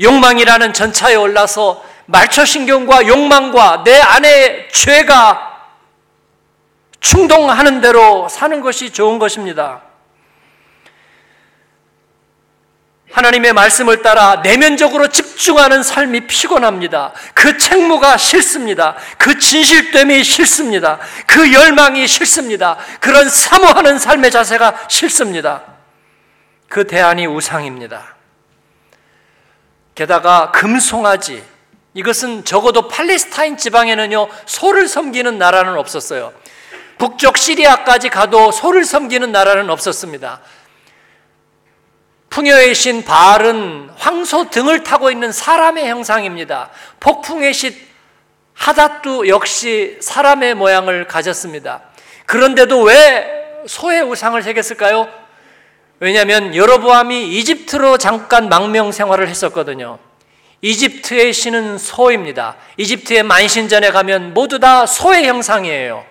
[0.00, 5.52] 욕망이라는 전차에 올라서 말초신경과 욕망과 내 안의 죄가
[7.00, 9.82] 충동하는 대로 사는 것이 좋은 것입니다.
[13.12, 17.12] 하나님의 말씀을 따라 내면적으로 집중하는 삶이 피곤합니다.
[17.34, 18.96] 그 책무가 싫습니다.
[19.18, 20.98] 그 진실됨이 싫습니다.
[21.26, 22.78] 그 열망이 싫습니다.
[23.00, 25.62] 그런 사모하는 삶의 자세가 싫습니다.
[26.68, 28.16] 그 대안이 우상입니다.
[29.94, 31.44] 게다가 금송아지,
[31.92, 36.32] 이것은 적어도 팔레스타인 지방에는요, 소를 섬기는 나라는 없었어요.
[36.96, 40.40] 북쪽 시리아까지 가도 소를 섬기는 나라는 없었습니다.
[42.32, 46.70] 풍요의 신 바알은 황소 등을 타고 있는 사람의 형상입니다.
[46.98, 47.76] 폭풍의 신
[48.54, 51.82] 하닷도 역시 사람의 모양을 가졌습니다.
[52.24, 55.10] 그런데도 왜 소의 우상을 새겼을까요?
[56.00, 59.98] 왜냐하면 여로보암이 이집트로 잠깐 망명 생활을 했었거든요.
[60.62, 62.56] 이집트의 신은 소입니다.
[62.78, 66.06] 이집트의 만신전에 가면 모두 다 소의 형상이에요.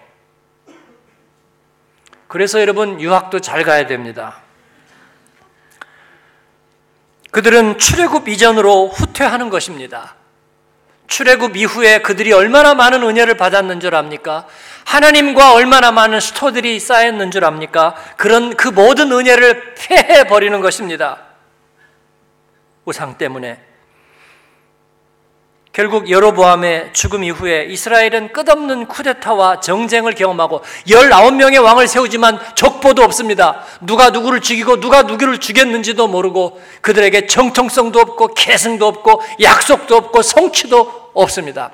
[2.27, 4.43] 그래서 여러분 유학도 잘 가야 됩니다.
[7.31, 10.15] 그들은 출애굽 이전으로 후퇴하는 것입니다.
[11.07, 14.47] 출애굽 이후에 그들이 얼마나 많은 은혜를 받았는 줄 압니까?
[14.85, 17.95] 하나님과 얼마나 많은 스토들이 쌓였는 줄 압니까?
[18.17, 21.19] 그런 그 모든 은혜를 폐해 버리는 것입니다.
[22.85, 23.70] 우상 때문에
[25.73, 33.63] 결국 여로보암의 죽음 이후에 이스라엘은 끝없는 쿠데타와 정쟁을 경험하고 19명의 왕을 세우지만 적보도 없습니다.
[33.79, 41.11] 누가 누구를 죽이고 누가 누구를 죽였는지도 모르고 그들에게 정통성도 없고 계승도 없고 약속도 없고 성취도
[41.13, 41.71] 없습니다.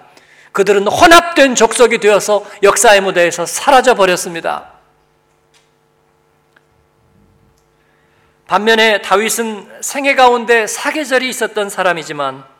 [0.51, 4.73] 그들은 혼합된 족속이 되어서 역사의 무대에서 사라져 버렸습니다.
[8.45, 12.56] 반면에 다윗은 생애 가운데 사계절이 있었던 사람이지만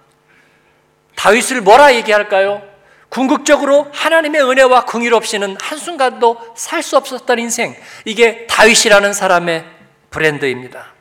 [1.18, 2.62] 다윗을 뭐라 얘기할까요?
[3.10, 7.76] 궁극적으로 하나님의 은혜와 긍휼 없이는 한순간도 살 수 없었던 인생.
[8.06, 9.66] 이게 다윗이라는 사람의
[10.12, 10.94] 브랜드입니다.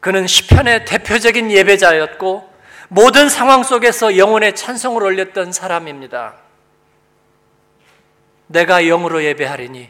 [0.00, 2.48] 그는 시편의 대표적인 예배자였고
[2.88, 6.34] 모든 상황 속에서 영혼의 찬송을 올렸던 사람입니다.
[8.46, 9.88] 내가 영으로 예배하리니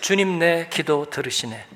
[0.00, 1.66] 주님 내 기도 들으시네.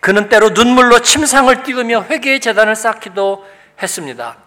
[0.00, 3.44] 그는 때로 눈물로 침상을 띄우며 회개의 재단을 쌓기도
[3.82, 4.43] 했습니다.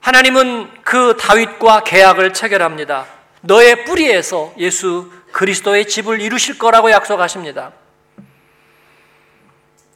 [0.00, 3.06] 하나님은 그 다윗과 계약을 체결합니다.
[3.40, 7.72] 너의 뿌리에서 예수 그리스도의 집을 이루실 거라고 약속하십니다.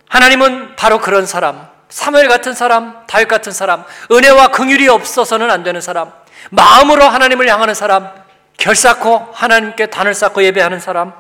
[0.09, 5.81] 하나님은 바로 그런 사람, 사무엘 같은 사람, 다윗 같은 사람, 은혜와 긍휼이 없어서는 안 되는
[5.81, 6.13] 사람,
[6.51, 8.11] 마음으로 하나님을 향하는 사람,
[8.59, 11.13] 결사코 하나님께 단을 쌓고 예배하는 사람,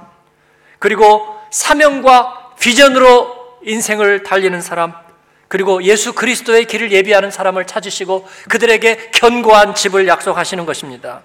[0.79, 4.95] 그리고 사명과 비전으로 인생을 달리는 사람,
[5.52, 11.20] 그리고 예수 그리스도의 길을 예비하는 사람을 찾으시고 그들에게 견고한 집을 약속하시는 것입니다.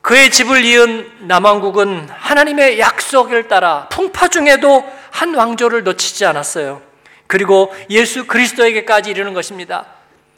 [0.00, 6.80] 그의 집을 이은 남왕국은 하나님의 약속을 따라 풍파 중에도 한 왕조를 놓치지 않았어요.
[7.26, 9.84] 그리고 예수 그리스도에게까지 이르는 것입니다.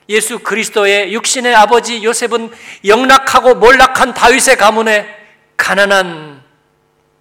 [0.08, 2.50] 예수 그리스도의 육신의 아버지 요셉은
[2.84, 5.06] 영락하고 몰락한 다윗의 가문에
[5.56, 6.42] 가난한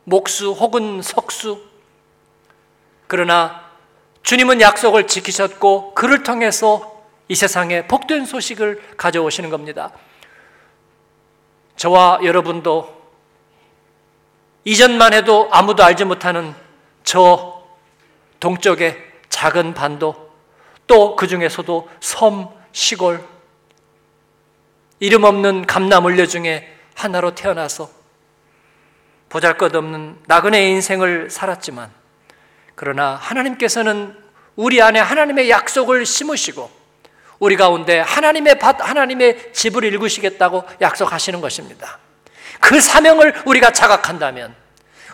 [0.06, 1.70] 목수 혹은 석수
[3.12, 3.70] 그러나
[4.24, 9.92] 주님은 약속을 지키셨고 그를 통해서 이 세상에 복된 소식을 가져오시는 겁니다.
[11.76, 13.02] 저와 여러분도
[14.64, 16.56] 이전만 해도 아무도 알지 못하는
[17.04, 17.62] 저
[18.40, 18.98] 동쪽의
[19.28, 20.32] 작은 반도
[20.88, 23.28] 또 그 중에서도 섬, 시골,
[25.02, 27.90] 이름 없는 감나물려 중에 하나로 태어나서
[29.28, 32.01] 보잘 것 없는 나그네 인생을 살았지만
[32.76, 34.16] 그러나 하나님께서는
[34.56, 36.70] 우리 안에 하나님의 약속을 심으시고
[37.40, 41.98] 우리 가운데 하나님의 밭, 하나님의 집을 일구시겠다고 약속하시는 것입니다.
[42.60, 44.54] 그 사명을 우리가 자각한다면,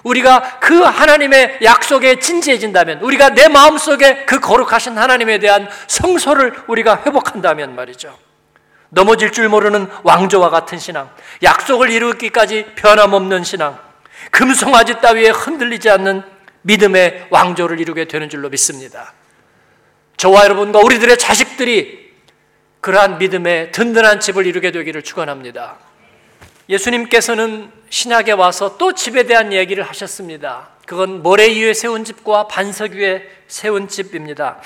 [0.03, 7.03] 우리가 그 하나님의 약속에 진지해진다면, 우리가 내 마음 속에 그 거룩하신 하나님에 대한 성소를 우리가
[7.05, 8.17] 회복한다면 말이죠.
[8.89, 11.09] 넘어질 줄 모르는 왕조와 같은 신앙,
[11.43, 13.79] 약속을 이루기까지 변함없는 신앙,
[14.31, 16.23] 금송아지 따위에 흔들리지 않는
[16.67, 19.13] 믿음의 왕조를 이루게 되는 줄로 믿습니다.
[20.17, 22.11] 저와 여러분과 우리들의 자식들이
[22.81, 25.77] 그러한 믿음의 든든한 집을 이루게 되기를 축원합니다.
[26.69, 30.69] 예수님께서는 신약에 와서 또 집에 대한 얘기를 하셨습니다.
[30.85, 34.61] 그건 모래 위에 세운 집과 반석 위에 세운 집입니다.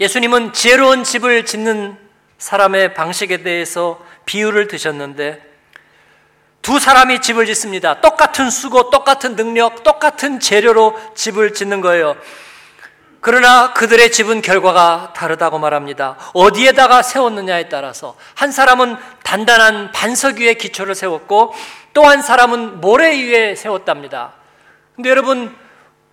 [0.00, 1.96] 예수님은 지혜로운 집을 짓는
[2.38, 5.51] 사람의 방식에 대해서 비유를 드셨는데
[6.62, 8.00] 두 사람이 집을 짓습니다.
[8.00, 12.16] 똑같은 수고, 똑같은 능력, 똑같은 재료로 집을 짓는 거예요.
[13.20, 16.16] 그러나 그들의 집은 결과가 다르다고 말합니다.
[16.34, 21.54] 어디에다가 세웠느냐에 따라서 한 사람은 단단한 반석 위에 기초를 세웠고
[21.94, 24.32] 또 한 사람은 모래 위에 세웠답니다.
[24.96, 25.54] 근데 여러분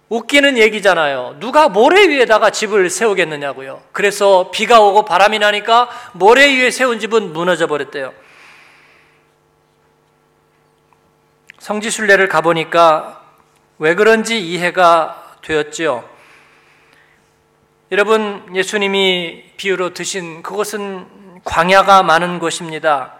[0.09, 1.37] 웃기는 얘기잖아요.
[1.39, 3.81] 누가 모래 위에다가 집을 세우겠느냐고요.
[3.91, 8.13] 그래서 비가 오고 바람이 나니까 모래 위에 세운 집은 무너져 버렸대요.
[11.59, 13.21] 성지순례를 가보니까
[13.77, 16.07] 왜 그런지 이해가 되었지요.
[17.91, 23.13] 여러분, 예수님이 비유로 드신 그것은 광야가 많은 곳입니다.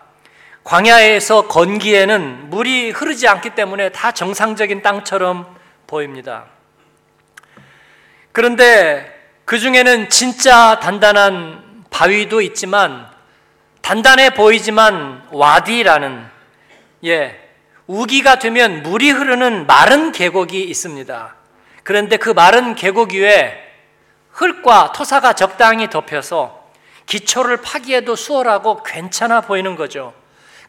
[0.64, 5.56] 광야에서 건기에는 물이 흐르지 않기 때문에 다 정상적인 땅처럼
[5.88, 6.46] 보입니다.
[8.32, 9.12] 그런데
[9.46, 13.10] 그 중에는 진짜 단단한 바위도 있지만
[13.82, 16.28] 단단해 보이지만 와디라는
[17.06, 17.49] 예,
[17.90, 21.36] 우기가 되면 물이 흐르는 마른 계곡이 있습니다.
[21.82, 23.68] 그런데 그 마른 계곡 위에
[24.30, 26.70] 흙과 토사가 적당히 덮여서
[27.08, 30.14] 기초를 파기에도 수월하고 괜찮아 보이는 거죠.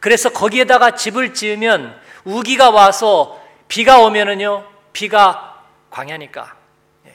[0.01, 6.55] 그래서 거기에다가 집을 지으면 우기가 와서 비가 오면은요, 비가 광야니까
[7.07, 7.15] 예,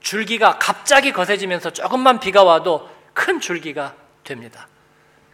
[0.00, 4.68] 줄기가 갑자기 거세지면서 조금만 비가 와도 큰 줄기가 됩니다.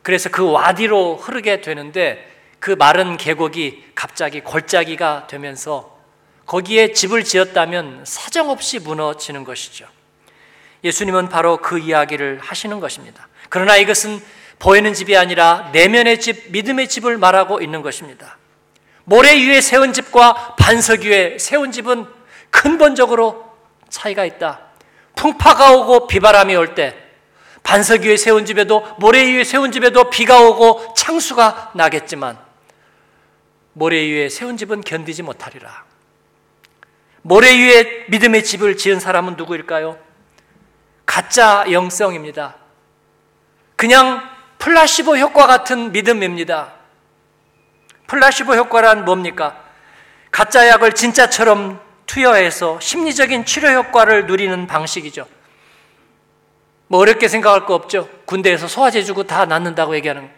[0.05, 2.32] 그래서 그 와디로 흐르게 되는데
[2.63, 5.99] 그 마른 계곡이 갑자기 골짜기가 되면서
[6.47, 9.85] 거기에 집을 지었다면 사정없이 무너지는 것이죠.
[10.85, 13.27] 예수님은 바로 그 이야기를 하시는 것입니다.
[13.49, 14.23] 그러나 이것은
[14.61, 18.39] 보이는 집이 아니라 내면의 집, 믿음의 집을 말하고 있는 것입니다.
[19.03, 22.07] 모래 위에 세운 집과 반석 위에 세운 집은
[22.51, 23.45] 근본적으로
[23.89, 24.61] 차이가 있다.
[25.17, 26.97] 풍파가 오고 비바람이 올 때,
[27.65, 32.52] 반석 위에 세운 집에도 모래 위에 세운 집에도 비가 오고 창수가 나겠지만
[33.75, 35.85] 모래 위에 세운 집은 견디지 못하리라.
[37.23, 39.99] 모래 위에 믿음의 집을 지은 사람은 누구일까요?
[41.07, 42.57] 가짜 영성입니다.
[43.77, 46.75] 그냥 플라시보 효과 같은 믿음입니다.
[48.07, 49.59] 플라시보 효과란 뭡니까?
[50.31, 55.27] 가짜 약을 진짜처럼 투여해서 심리적인 치료 효과를 누리는 방식이죠.
[56.89, 58.09] 뭐 어렵게 생각할 거 없죠.
[58.27, 60.31] 군대에서 소화제 주고 다 낫는다고 얘기하는.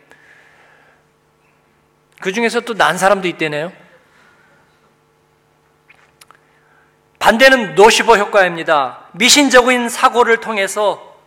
[2.24, 3.70] 그 중에서 또 난 사람도 있대네요.
[7.18, 9.00] 반대는 노시보 효과입니다.
[9.12, 11.18] 미신적인 사고를 통해서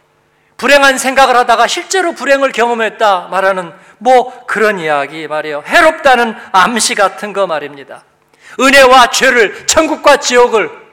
[0.58, 5.64] 불행한 생각을 하다가 실제로 불행을 경험했다 말하는 뭐 그런 이야기 말이에요.
[5.68, 8.04] 해롭다는 암시 같은 거 말입니다.
[8.60, 10.87] 은혜와 죄를 천국과 지옥을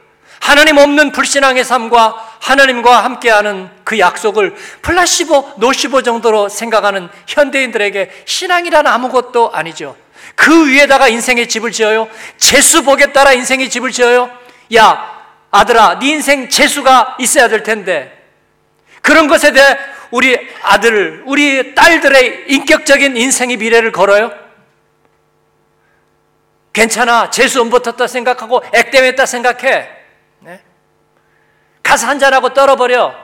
[0.45, 9.53] 하나님 없는 불신앙의 삶과 하나님과 함께하는 그 약속을 플라시보, 노시보 정도로 생각하는 현대인들에게 신앙이란 아무것도
[9.55, 9.97] 아니죠.
[10.35, 12.09] 그 위에다가 인생의 집을 지어요.
[12.37, 14.31] 재수복에 따라 인생의 집을 지어요.
[14.77, 18.13] 야, 아들아, 네 인생 재수가 있어야 될 텐데
[19.01, 19.79] 그런 것에 대해
[20.11, 24.31] 우리 아들, 우리 딸들의 인격적인 인생의 미래를 걸어요?
[26.75, 27.31] 괜찮아.
[27.31, 30.04] 재수 안 붙었다 생각하고 액땜했다 생각해.
[31.85, 31.91] 네?
[31.91, 33.15] 가서 한잔하고 떨어버려.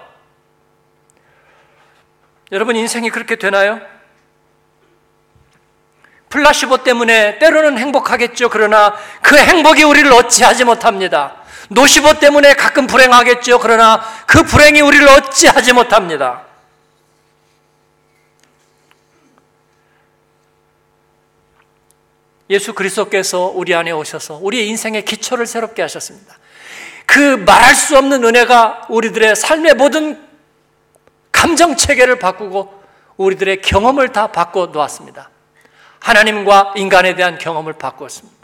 [2.52, 3.80] 여러분 인생이 그렇게 되나요?
[6.28, 8.50] 플라시보 때문에 때로는 행복하겠죠.
[8.50, 11.36] 그러나 그 행복이 우리를 어찌하지 못합니다.
[11.70, 13.58] 노시보 때문에 가끔 불행하겠죠.
[13.58, 16.44] 그러나 그 불행이 우리를 어찌하지 못합니다.
[22.48, 26.36] 예수 그리스도께서 우리 안에 오셔서 우리의 인생의 기초를 새롭게 하셨습니다.
[27.10, 30.24] 그 말할 수 없는 은혜가 우리들의 삶의 모든
[31.32, 32.72] 감정 체계를 바꾸고
[33.16, 35.28] 우리들의 경험을 다 바꿔 놓았습니다.
[35.98, 38.38] 하나님과 인간에 대한 경험을 바꾸었습니다.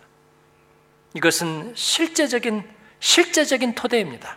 [1.15, 2.65] 이것은 실제적인
[2.99, 4.37] 실제적인 토대입니다.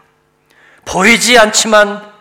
[0.86, 2.14] 보이지 않지만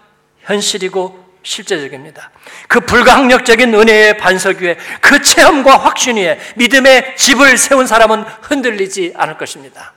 [0.44, 2.31] 현실이고 실제적입니다.
[2.68, 9.37] 그 불가항력적인 은혜의 반석 위에 그 체험과 확신 위에 믿음의 집을 세운 사람은 흔들리지 않을
[9.37, 9.92] 것입니다.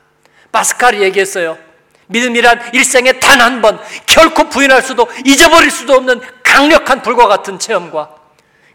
[0.51, 1.70] 파스칼이 얘기했어요.
[2.11, 8.15] 믿음이란 일생에 단 한 번 결코 부인할 수도 잊어버릴 수도 없는 강력한 불과 같은 체험과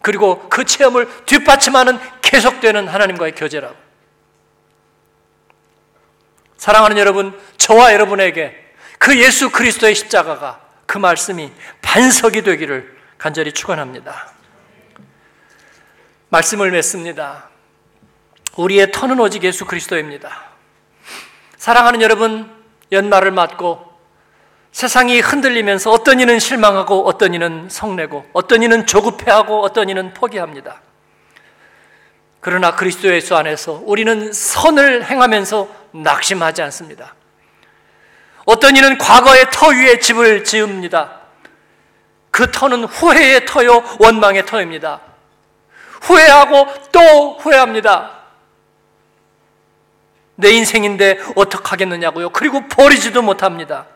[0.02, 3.76] 그리고 그 체험을 뒷받침하는 계속되는 하나님과의 교제라고.
[6.56, 8.56] 사랑하는 여러분, 저와 여러분에게
[8.98, 14.32] 그 예수 그리스도의 십자가가 그 말씀이 반석이 되기를 간절히 축원합니다.
[16.28, 17.48] 말씀을 맺습니다.
[18.56, 20.44] 우리의 터는 오직 예수 그리스도입니다.
[21.56, 22.55] 사랑하는 여러분,
[22.92, 23.84] 연말을 맞고
[24.72, 30.82] 세상이 흔들리면서 어떤 이는 실망하고 어떤 이는 성내고 어떤 이는 조급해하고 어떤 이는 포기합니다.
[32.40, 37.14] 그러나 그리스도 예수 안에서 우리는 선을 행하면서 낙심하지 않습니다.
[38.44, 41.20] 어떤 이는 과거의 터 위에 집을 지읍니다.
[42.30, 45.00] 그 터는 후회의 터요, 원망의 터입니다.
[46.02, 48.15] 후회하고 또 후회합니다.
[50.36, 52.30] 내 인생인데 어떡하겠느냐고요.
[52.30, 53.86] 그리고 버리지도 못합니다.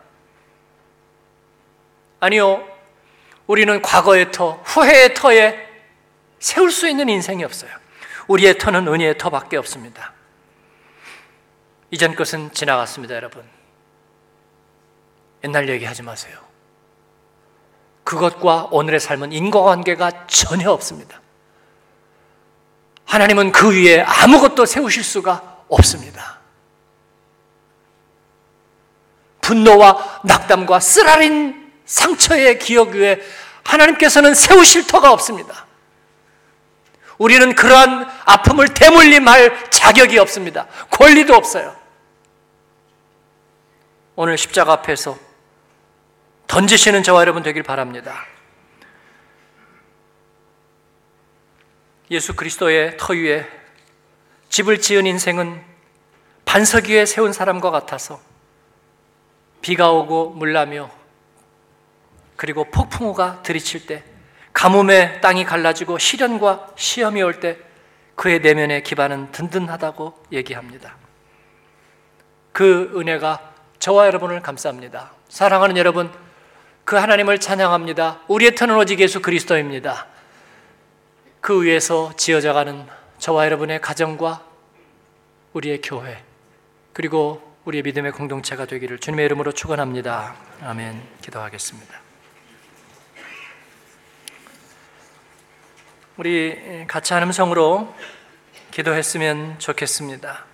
[2.18, 2.66] 아니요.
[3.46, 5.68] 우리는 과거의 터, 후회의 터에
[6.38, 7.70] 세울 수 있는 인생이 없어요.
[8.28, 10.12] 우리의 터는 은혜의 터밖에 없습니다.
[11.90, 13.42] 이전 것은 지나갔습니다, 여러분.
[15.42, 16.38] 옛날 얘기하지 마세요.
[18.04, 21.20] 그것과 오늘의 삶은 인과관계가 전혀 없습니다.
[23.04, 26.38] 하나님은 그 위에 아무것도 세우실 수가 없습니다.
[29.40, 33.20] 분노와 낙담과 쓰라린 상처의 기억 위에
[33.64, 35.66] 하나님께서는 세우실 터가 없습니다.
[37.18, 40.66] 우리는 그러한 아픔을 대물림할 자격이 없습니다.
[40.90, 41.76] 권리도 없어요.
[44.16, 45.18] 오늘 십자가 앞에서
[46.46, 48.26] 던지시는 저와 여러분 되길 바랍니다.
[52.10, 53.59] 예수 그리스도의 터 위에
[54.60, 55.62] 집을 지은 인생은
[56.44, 58.20] 반석 위에 세운 사람과 같아서
[59.62, 60.90] 비가 오고 물나며
[62.36, 64.04] 그리고 폭풍우가 들이칠 때
[64.52, 67.56] 가뭄에 땅이 갈라지고 시련과 시험이 올 때
[68.16, 70.94] 그의 내면의 기반은 든든하다고 얘기합니다.
[72.52, 75.08] 그 은혜가 저와 여러분을 감쌉니다.
[75.30, 76.12] 사랑하는 여러분,
[76.84, 78.20] 그 하나님을 찬양합니다.
[78.28, 80.06] 우리의 터는 오직 예수 그리스도입니다.
[81.40, 82.86] 그 위에서 지어져가는
[83.16, 84.49] 저와 여러분의 가정과
[85.52, 86.22] 우리의 교회
[86.92, 90.36] 그리고 우리의 믿음의 공동체가 되기를 주님의 이름으로 축원합니다.
[90.62, 91.02] 아멘.
[91.22, 92.00] 기도하겠습니다.
[96.16, 97.94] 우리 같이 한 음성으로
[98.70, 100.44] 기도했으면 좋겠습니다.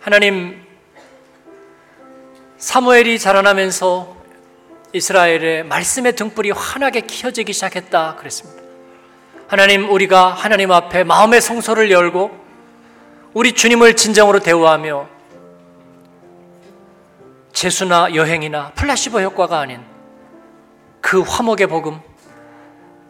[0.00, 0.66] 하나님
[2.58, 4.16] 사무엘이 자라나면서
[4.92, 8.62] 이스라엘의 말씀의 등불이 환하게 켜지기 시작했다 그랬습니다.
[9.46, 12.49] 하나님 우리가 하나님 앞에 마음의 성소를 열고
[13.32, 15.08] 우리 주님을 진정으로 대우하며
[17.52, 19.80] 재수나 여행이나 플라시보 효과가 아닌
[21.00, 22.00] 그 화목의 복음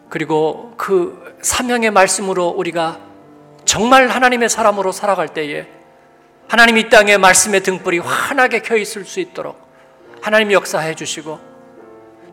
[0.09, 2.99] 그리고 그 사명의 말씀으로 우리가
[3.65, 5.67] 정말 하나님의 사람으로 살아갈 때에
[6.47, 9.59] 하나님 이 땅에 말씀의 등불이 환하게 켜 있을 수 있도록
[10.21, 11.39] 하나님 역사해 주시고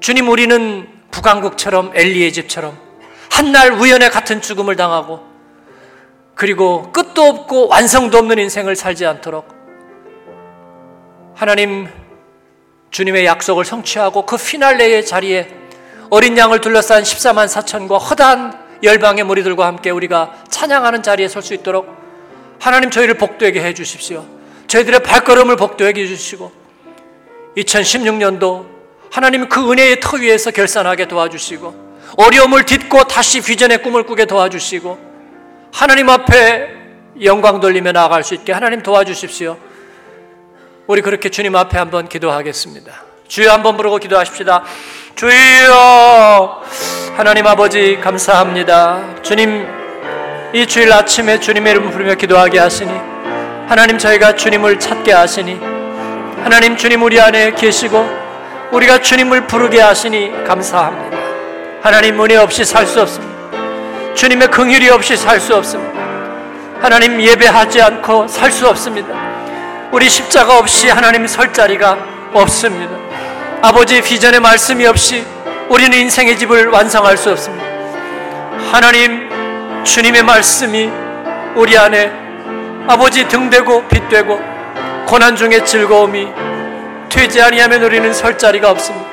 [0.01, 2.76] 주님 우리는 북왕국처럼 엘리의 집처럼
[3.30, 5.27] 한날 우연의 같은 죽음을 당하고
[6.39, 9.49] 그리고 끝도 없고 완성도 없는 인생을 살지 않도록
[11.34, 11.89] 하나님
[12.93, 15.49] 주님의 약속을 성취하고 그 피날레의 자리에
[16.11, 21.89] 어린 양을 둘러싼 14만 4천과 허다한 열방의 무리들과 함께 우리가 찬양하는 자리에 설 수 있도록
[22.61, 24.24] 하나님 저희를 복되게 해 주십시오.
[24.68, 26.53] 저희들의 발걸음을 복되게 해 주시고
[27.57, 28.64] 2016년도
[29.11, 35.07] 하나님 그 은혜의 터 위에서 결산하게 도와주시고 어려움을 딛고 다시 비전의 꿈을 꾸게 도와주시고
[35.72, 36.68] 하나님 앞에
[37.22, 39.56] 영광 돌리며 나아갈 수 있게 하나님 도와주십시오.
[40.86, 42.92] 우리 그렇게 주님 앞에 한번 기도하겠습니다.
[43.28, 44.64] 주여 한번 부르고 기도하십시다.
[45.14, 46.62] 주여
[47.16, 49.22] 하나님 아버지 감사합니다.
[49.22, 49.66] 주님
[50.54, 52.90] 이 주일 아침에 주님의 이름을 부르며 기도하게 하시니
[53.68, 55.60] 하나님 저희가 주님을 찾게 하시니
[56.42, 58.28] 하나님 주님 우리 안에 계시고
[58.72, 61.18] 우리가 주님을 부르게 하시니 감사합니다.
[61.82, 63.27] 하나님 은혜 없이 살 수 없습니다.
[64.18, 65.96] 주님의 긍휼이 없이 살 수 없습니다.
[66.80, 69.08] 하나님 예배하지 않고 살 수 없습니다.
[69.92, 71.96] 우리 십자가 없이 하나님 설 자리가
[72.34, 72.96] 없습니다.
[73.62, 75.24] 아버지 비전의 말씀이 없이
[75.68, 77.64] 우리는 인생의 집을 완성할 수 없습니다.
[78.72, 79.30] 하나님
[79.84, 80.90] 주님의 말씀이
[81.54, 82.10] 우리 안에
[82.88, 84.40] 아버지 등대고 빛되고
[85.06, 86.26] 고난 중에 즐거움이
[87.08, 89.06] 되지 아니하면 우리는 설 자리가 없습니다.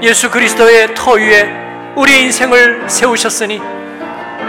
[0.00, 1.50] 예수 그리스도의 터 위에
[1.96, 3.81] 우리 인생을 세우셨으니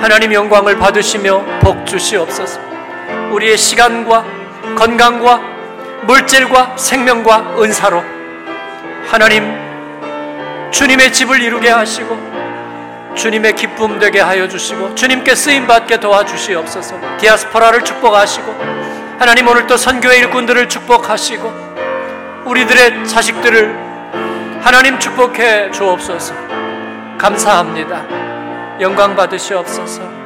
[0.01, 2.59] 하나님 영광을 받으시며 복 주시옵소서.
[3.31, 4.25] 우리의 시간과
[4.75, 5.41] 건강과
[6.03, 8.03] 물질과 생명과 은사로
[9.07, 9.53] 하나님
[10.71, 12.33] 주님의 집을 이루게 하시고
[13.15, 16.95] 주님의 기쁨 되게 하여 주시고 주님께 쓰임 받게 도와주시옵소서.
[17.19, 18.55] 디아스포라를 축복하시고
[19.19, 23.93] 하나님 오늘 또 선교의 일꾼들을 축복하시고 우리들의 자식들을
[24.61, 26.33] 하나님 축복해 주옵소서.
[27.17, 28.32] 감사합니다.
[28.79, 30.22] 영광 받으시옵소서.